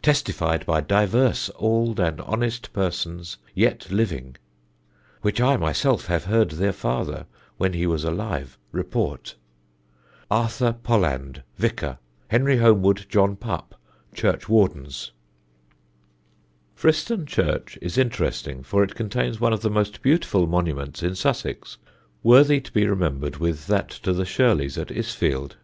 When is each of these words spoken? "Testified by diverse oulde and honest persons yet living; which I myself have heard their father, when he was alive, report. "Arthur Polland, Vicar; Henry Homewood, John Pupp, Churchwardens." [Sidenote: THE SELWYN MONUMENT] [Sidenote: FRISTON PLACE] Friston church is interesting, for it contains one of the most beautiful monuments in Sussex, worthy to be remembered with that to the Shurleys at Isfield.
"Testified 0.00 0.64
by 0.64 0.80
diverse 0.80 1.50
oulde 1.60 1.98
and 1.98 2.20
honest 2.20 2.72
persons 2.72 3.38
yet 3.52 3.90
living; 3.90 4.36
which 5.22 5.40
I 5.40 5.56
myself 5.56 6.06
have 6.06 6.26
heard 6.26 6.52
their 6.52 6.72
father, 6.72 7.26
when 7.56 7.72
he 7.72 7.84
was 7.84 8.04
alive, 8.04 8.58
report. 8.70 9.34
"Arthur 10.30 10.72
Polland, 10.72 11.42
Vicar; 11.56 11.98
Henry 12.28 12.58
Homewood, 12.58 13.06
John 13.08 13.34
Pupp, 13.34 13.74
Churchwardens." 14.14 15.10
[Sidenote: 16.76 16.76
THE 16.76 16.78
SELWYN 16.78 16.78
MONUMENT] 16.78 16.78
[Sidenote: 16.78 16.78
FRISTON 16.78 17.26
PLACE] 17.26 17.26
Friston 17.26 17.26
church 17.26 17.78
is 17.82 17.98
interesting, 17.98 18.62
for 18.62 18.84
it 18.84 18.94
contains 18.94 19.40
one 19.40 19.52
of 19.52 19.62
the 19.62 19.68
most 19.68 20.00
beautiful 20.00 20.46
monuments 20.46 21.02
in 21.02 21.16
Sussex, 21.16 21.78
worthy 22.22 22.60
to 22.60 22.70
be 22.70 22.86
remembered 22.86 23.38
with 23.38 23.66
that 23.66 23.88
to 23.90 24.12
the 24.12 24.24
Shurleys 24.24 24.78
at 24.80 24.90
Isfield. 24.92 25.56